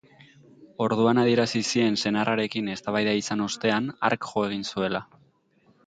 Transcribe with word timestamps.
Orduan 0.85 1.21
adierazi 1.23 1.61
zien 1.75 1.99
senarrarekin 2.05 2.73
eztabaida 2.77 3.15
izan 3.21 3.47
ostean, 3.49 3.93
hark 4.09 4.31
jo 4.33 4.49
egin 4.51 4.69
zuela. 4.75 5.05